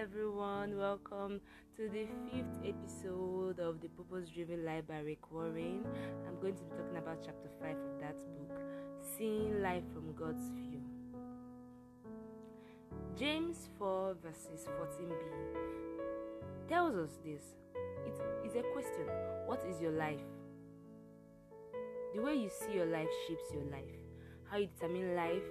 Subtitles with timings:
[0.00, 0.78] everyone.
[0.78, 1.42] Welcome
[1.76, 5.84] to the fifth episode of the Purpose Driven Life by Rick Warren.
[6.26, 8.58] I'm going to be talking about chapter 5 of that book,
[8.98, 10.80] Seeing Life from God's View.
[13.14, 15.20] James 4, verses 14b
[16.66, 17.42] tells us this
[18.06, 19.04] it is a question
[19.44, 20.24] What is your life?
[22.14, 24.00] The way you see your life shapes your life.
[24.50, 25.44] How you determine life,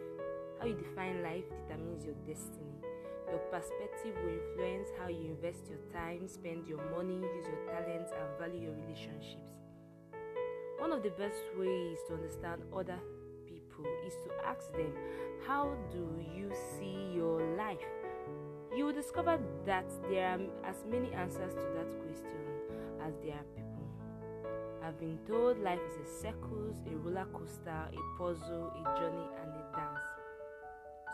[0.59, 2.78] how you define life determines your destiny.
[3.29, 8.11] Your perspective will influence how you invest your time, spend your money, use your talents,
[8.11, 9.51] and value your relationships.
[10.79, 12.97] One of the best ways to understand other
[13.45, 14.93] people is to ask them,
[15.45, 17.77] How do you see your life?
[18.75, 20.39] You will discover that there are
[20.69, 22.39] as many answers to that question
[23.05, 23.69] as there are people.
[24.83, 29.48] I've been told life is a circus, a roller coaster, a puzzle, a journey, and.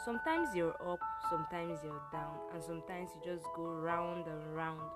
[0.05, 0.99] Sometimes you're up,
[1.31, 4.91] sometimes you're down, and sometimes you just go round and round.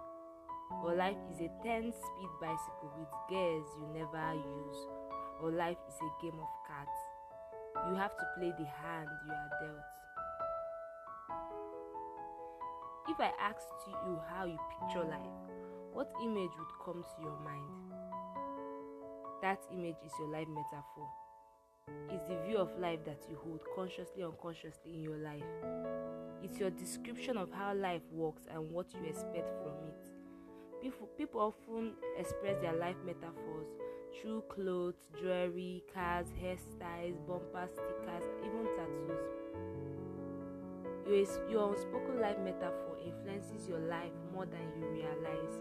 [0.83, 4.77] Or life is a 10 speed bicycle with gears you never use.
[5.41, 7.89] Or life is a game of cards.
[7.89, 9.89] You have to play the hand you are dealt.
[13.09, 15.33] If I asked you how you picture life,
[15.91, 17.94] what image would come to your mind?
[19.41, 21.09] That image is your life metaphor
[22.13, 25.43] is the view of life that you hold consciously or unconsciously in your life.
[26.43, 29.95] It's your description of how life works and what you expect from it.
[31.17, 33.67] People, often express their life metaphors
[34.21, 39.29] through clothes, jewelry, cars, hairstyles, bumper stickers, even tattoos.
[41.49, 45.59] Your unspoken life metaphor influences your life more than you realize.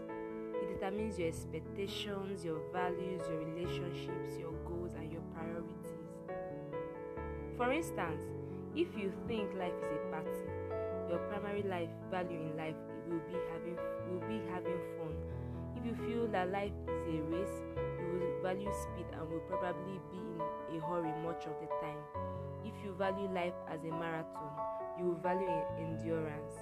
[0.61, 4.53] It determines your expectations, your values, your relationships, your
[7.59, 8.23] For instance,
[8.73, 10.47] if you think life is a party,
[11.11, 13.75] your primary life value in life will be having
[14.07, 15.11] will be having fun.
[15.75, 17.57] If you feel that life is a race,
[17.99, 20.23] you will value speed and will probably be
[20.71, 21.99] in a hurry much of the time.
[22.63, 24.55] If you value life as a marathon,
[24.97, 25.51] you will value
[25.83, 26.55] endurance.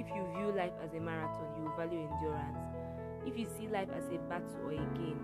[0.00, 2.56] If you view life as a marathon, you will value endurance.
[3.26, 5.20] If you see life as a battle or a game,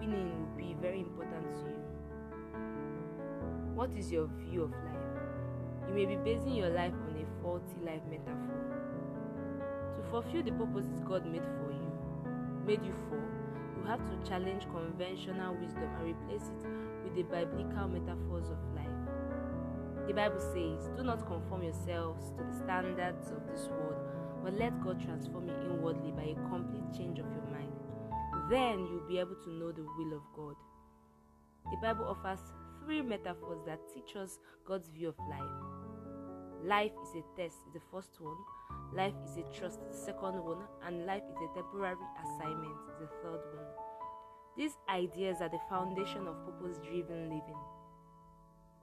[0.00, 1.81] winning will be very important to you.
[3.82, 5.88] What is your view of life?
[5.88, 8.62] You may be basing your life on a faulty life metaphor.
[9.96, 11.90] To fulfill the purposes God made for you,
[12.64, 16.62] made you for, you have to challenge conventional wisdom and replace it
[17.02, 18.86] with the biblical metaphors of life.
[20.06, 23.98] The Bible says, Do not conform yourselves to the standards of this world,
[24.44, 27.74] but let God transform you inwardly by a complete change of your mind.
[28.48, 30.54] Then you'll be able to know the will of God.
[31.72, 32.38] The Bible offers
[32.84, 35.50] three metaphors that teach us God's view of life.
[36.64, 38.36] Life is a test, the first one.
[38.94, 40.62] Life is a trust, the second one.
[40.86, 43.66] And life is a temporary assignment, the third one.
[44.56, 47.60] These ideas are the foundation of purpose driven living.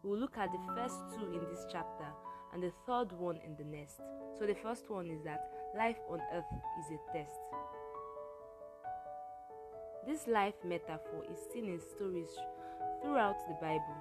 [0.03, 2.07] We'll look at the first two in this chapter
[2.53, 3.99] and the third one in the next.
[4.37, 5.41] So, the first one is that
[5.77, 6.45] life on earth
[6.79, 7.39] is a test.
[10.07, 12.29] This life metaphor is seen in stories
[13.01, 13.97] Throughout the Bible,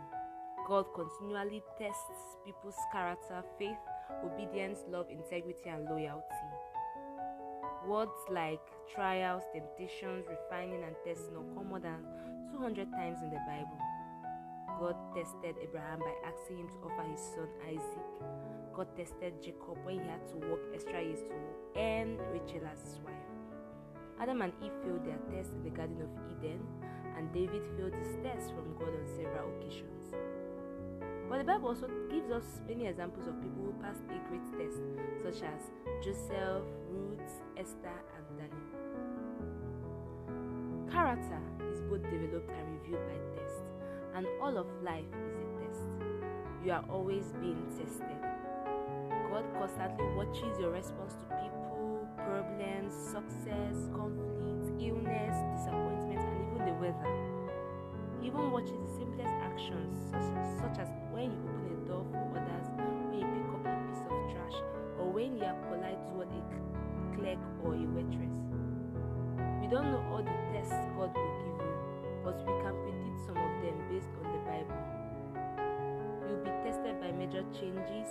[0.67, 3.79] God continually tests people's character, faith,
[4.25, 6.49] obedience, love, integrity, and loyalty.
[7.87, 8.61] Words like
[8.95, 12.05] trials, temptations, refining, and testing occur more than
[12.53, 13.79] 200 times in the Bible.
[14.81, 18.09] God tested Abraham by asking him to offer his son Isaac.
[18.75, 22.99] God tested Jacob when he had to work extra years to earn Rachel as his
[23.05, 23.28] wife.
[24.21, 26.61] Adam and Eve failed their test in the Garden of Eden,
[27.17, 30.15] and David failed his test from God on several occasions.
[31.29, 34.81] But the Bible also gives us many examples of people who passed a great test,
[35.23, 35.71] such as
[36.03, 38.79] Joseph, Ruth, Esther, and Daniel.
[40.91, 41.41] Character
[41.71, 43.61] is both developed and reviewed by test,
[44.15, 45.85] and all of life is a test.
[46.65, 48.19] You are always being tested.
[49.31, 51.58] God constantly watches your response to people,
[52.29, 57.09] problems, success, conflict, illness, disappointment, and even the weather.
[58.21, 60.29] He even watches the simplest actions, such,
[60.61, 64.05] such as when you open a door for others, when you pick up a piece
[64.05, 64.61] of trash,
[65.01, 66.43] or when you are polite toward a
[67.17, 68.37] clerk or a waitress.
[69.65, 71.77] We don't know all the tests God will give you,
[72.25, 74.98] but we can predict some of them based on the Bible.
[77.01, 78.11] By major changes,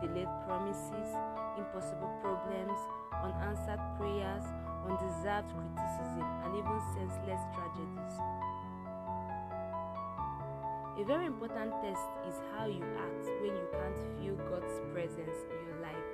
[0.00, 1.08] delayed promises,
[1.56, 2.78] impossible problems,
[3.24, 4.44] unanswered prayers,
[4.84, 8.16] undeserved criticism, and even senseless tragedies.
[10.98, 15.58] A very important test is how you act when you can't feel God's presence in
[15.68, 16.08] your life.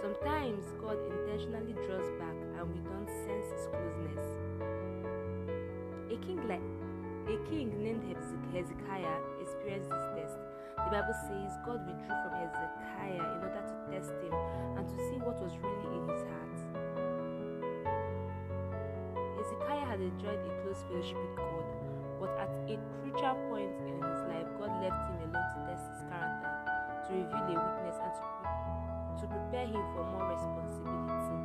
[0.00, 4.26] Sometimes God intentionally draws back and we don't sense his closeness.
[6.08, 6.64] A king like
[7.28, 8.02] a king named
[8.52, 10.04] Hezekiah experienced this
[10.92, 14.28] Bible says God withdrew from Hezekiah in order to test him
[14.76, 16.58] and to see what was really in his heart.
[19.40, 21.64] Hezekiah had enjoyed a close fellowship with God,
[22.20, 26.04] but at a crucial point in his life, God left him alone to test his
[26.12, 26.52] character,
[27.08, 28.20] to reveal a weakness, and to,
[29.16, 31.40] to prepare him for more responsibility.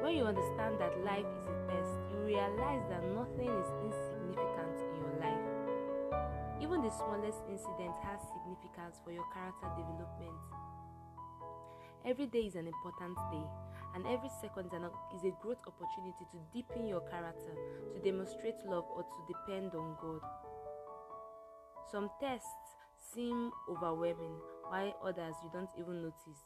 [0.00, 4.09] When you understand that life is a test, you realize that nothing is insignificant.
[6.80, 10.32] The smallest incident has significance for your character development.
[12.06, 13.44] Every day is an important day,
[13.94, 14.72] and every second
[15.14, 17.52] is a great opportunity to deepen your character,
[17.92, 20.22] to demonstrate love, or to depend on God.
[21.92, 22.48] Some tests
[22.96, 24.40] seem overwhelming,
[24.70, 26.40] while others you don't even notice,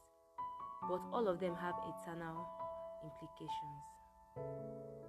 [0.90, 2.44] but all of them have eternal
[3.04, 5.03] implications.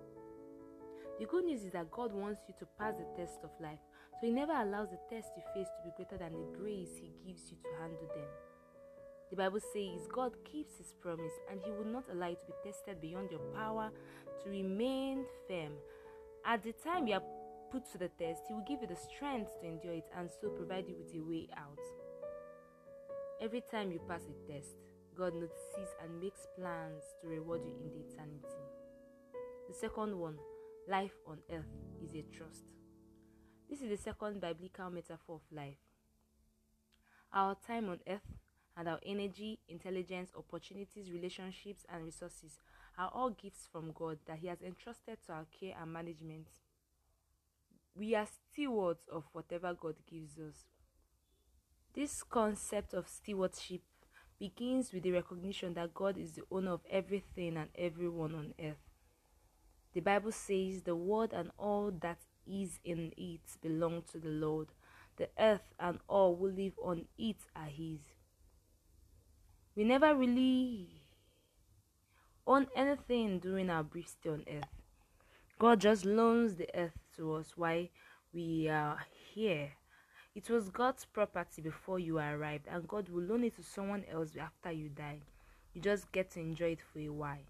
[1.19, 3.79] The good news is that God wants you to pass the test of life,
[4.19, 7.11] so He never allows the test you face to be greater than the grace He
[7.25, 8.27] gives you to handle them.
[9.29, 12.69] The Bible says God keeps His promise and He will not allow you to be
[12.69, 13.91] tested beyond your power
[14.43, 15.71] to remain firm.
[16.45, 17.23] At the time you are
[17.71, 20.49] put to the test, He will give you the strength to endure it and so
[20.49, 21.79] provide you with a way out.
[23.41, 24.75] Every time you pass a test,
[25.17, 28.63] God notices and makes plans to reward you in the eternity.
[29.69, 30.37] The second one,
[30.89, 31.65] life on earth,
[32.03, 32.63] is a trust.
[33.69, 35.77] This is the second biblical metaphor of life.
[37.33, 38.21] Our time on earth
[38.77, 42.59] and our energy, intelligence, opportunities, relationships, and resources
[42.97, 46.47] are all gifts from God that He has entrusted to our care and management.
[47.95, 50.65] We are stewards of whatever God gives us.
[51.93, 53.81] This concept of stewardship
[54.37, 58.84] begins with the recognition that God is the owner of everything and everyone on earth.
[59.95, 64.67] The Bible says the world and all that is in it belong to the Lord.
[65.17, 68.01] The earth and all who live on it are His.
[69.75, 71.01] We never really
[72.45, 74.69] own anything during our brief stay on earth.
[75.57, 77.87] God just loans the earth to us while
[78.31, 78.99] we are
[79.33, 79.71] here
[80.35, 84.35] it was God's property before you arrived, and God will loan it to someone else
[84.37, 85.21] after you die.
[85.73, 87.47] You just get to enjoy it for a while.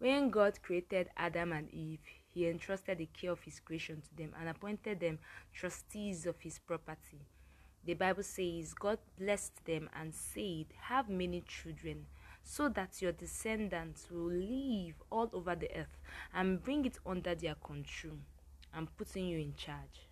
[0.00, 2.00] When God created Adam and Eve,
[2.32, 5.18] He entrusted the care of His creation to them and appointed them
[5.52, 7.20] trustees of His property.
[7.84, 12.06] The Bible says God blessed them and said, Have many children,
[12.42, 15.98] so that your descendants will live all over the earth
[16.32, 18.16] and bring it under their control.
[18.72, 20.08] I'm putting you in charge.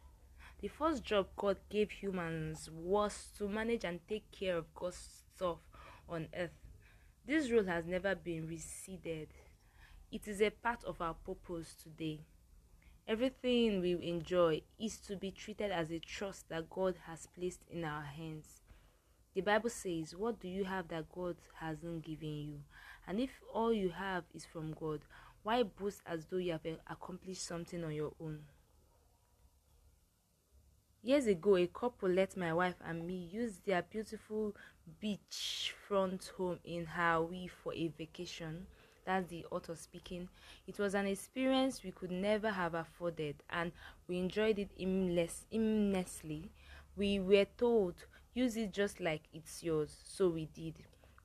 [0.61, 5.61] The first job God gave humans was to manage and take care of God's stuff
[6.11, 6.51] on earth.
[7.27, 9.29] This role has never been receded.
[10.11, 12.21] It is a part of our purpose today.
[13.07, 17.85] Everything we enjoy is to be treated as a trust that God has placed in
[17.85, 18.63] our hands.
[19.35, 22.61] The Bible says, What do you have that God hasn't given you?
[23.07, 25.01] And if all you have is from God,
[25.43, 28.41] why boast as though you have eh, accomplished something on your own?
[31.03, 34.57] Years ago, a couple let my wife and me use their beautiful
[35.03, 38.67] beachfront home in Hawaii for a vacation.
[39.09, 40.29] That's the author speaking.
[40.67, 43.73] It was an experience we could never have afforded, and
[44.07, 46.51] we enjoyed it immensely.
[46.97, 47.95] We were told,
[48.35, 50.75] use it just like it's yours, so we did.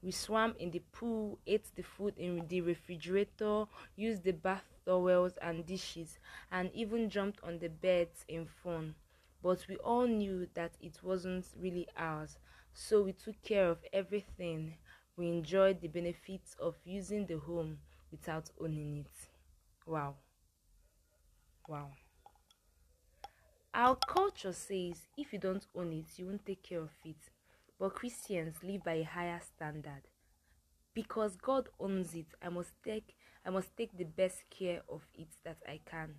[0.02, 5.38] We swam in the pool, ate the food in the refrigerator, used the bath towels
[5.42, 6.20] and dishes,
[6.52, 8.96] and even jumped on the beds in fun
[9.42, 12.38] but we all knew that it wasn't really ours,
[12.74, 14.74] so we took care of everything.
[15.16, 17.78] We enjoyed the benefits of using the home
[18.12, 19.30] without owning it.
[19.86, 20.16] Wow.
[21.68, 21.92] Wow.
[23.76, 27.18] Our culture says if you don't own it, you won't take care of it.
[27.80, 30.04] But Christians live by a higher standard.
[30.94, 33.16] Because God owns it, I must take
[33.46, 36.16] I must take the best care of it that I can.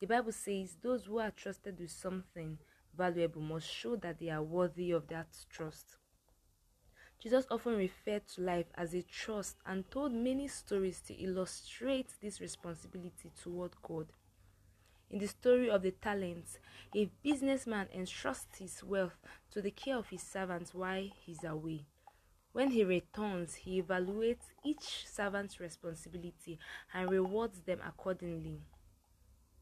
[0.00, 2.58] The Bible says those who are trusted with something
[2.96, 5.96] valuable must show that they are worthy of that trust.
[7.22, 12.40] Jesus often referred to life as a trust and told many stories to illustrate this
[12.40, 14.08] responsibility toward God.
[15.08, 16.58] In the story of the talents,
[16.96, 19.20] a businessman entrusts his wealth
[19.52, 21.86] to the care of his servants while he's away.
[22.50, 26.58] When he returns, he evaluates each servant's responsibility
[26.92, 28.62] and rewards them accordingly.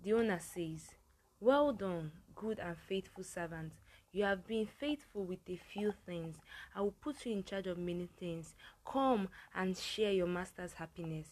[0.02, 0.94] The owner says,
[1.40, 3.72] Well done, good and faithful servant.
[4.12, 6.36] You have been faithful with a few things.
[6.74, 8.54] I will put you in charge of many things.
[8.84, 11.28] Come and share your master's happiness.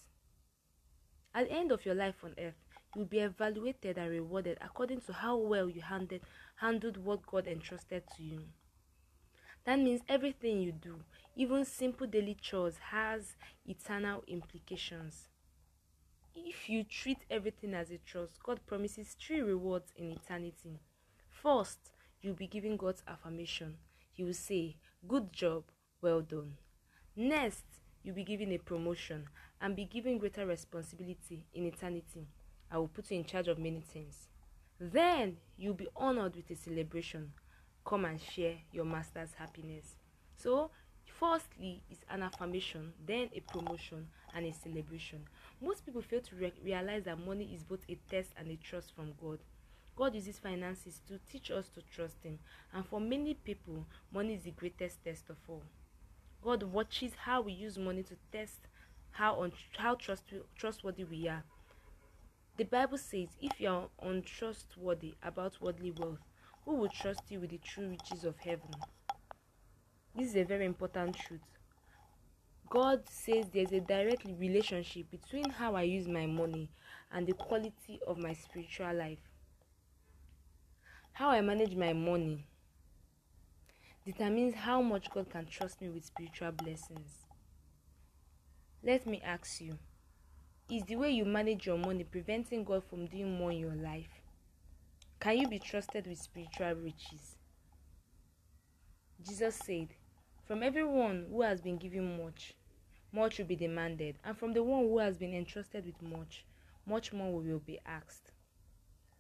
[1.35, 2.55] At the end of your life on earth,
[2.95, 6.23] you will be evaluated and rewarded according to how well you handled,
[6.57, 8.41] handled what God entrusted to you.
[9.65, 11.01] That means everything you do,
[11.37, 15.29] even simple daily chores, has eternal implications.
[16.35, 20.81] If you treat everything as a trust, God promises three rewards in eternity.
[21.29, 21.91] First,
[22.23, 23.77] you'll be giving God's affirmation.
[24.13, 25.65] He will say, Good job,
[26.03, 26.55] well done.
[27.17, 27.65] Next,
[28.03, 29.27] you'll be given a promotion
[29.61, 32.27] and be given greater responsibility in eternity.
[32.71, 34.29] I will put you in charge of many things.
[34.81, 37.33] Then you'll be honored with a celebration.
[37.85, 39.97] Come and share your master's happiness.
[40.37, 40.71] So,
[41.07, 45.25] firstly, is an affirmation, then a promotion, and a celebration.
[45.61, 48.95] Most people fail to re- realize that money is both a test and a trust
[48.95, 49.39] from God.
[49.99, 52.39] God uses finances to teach us to trust Him,
[52.73, 55.65] and for many people, money is the greatest test of all.
[56.41, 58.61] God watches how we use money to test
[59.11, 61.43] how un- how trust- trustworthy we are.
[62.59, 66.21] The Bible says, if you are untrustworthy about worldly wealth,
[66.65, 68.71] who will trust you with the true riches of heaven?
[70.15, 71.41] This is a very important truth.
[72.71, 76.71] God says there's a direct relationship between how I use my money
[77.11, 79.28] and the quality of my spiritual life.
[81.19, 82.47] How I manage my money
[84.07, 87.27] determines how much God can trust me with spiritual blessings.
[88.85, 89.77] Let me ask you
[90.71, 94.23] Is the way you manage your money preventing God from doing more in your life?
[95.19, 97.35] Can you be trusted with spiritual riches?
[99.21, 99.89] Jesus said,
[100.47, 102.55] From everyone who has been given much,
[103.11, 106.45] much will be demanded, and from the one who has been entrusted with much,
[106.87, 108.31] much more will be asked.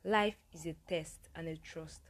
[0.09, 2.01] Life is a test and a trust,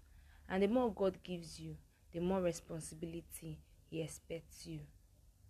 [0.48, 1.74] and the more God gives you,
[2.12, 3.58] the more responsibility
[3.90, 4.78] He expects you.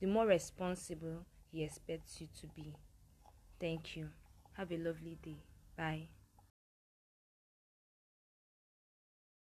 [0.01, 2.75] The more responsible He expects you to be.
[3.61, 4.09] Thank you.
[4.55, 5.43] Have a lovely day.
[5.77, 6.09] Bye.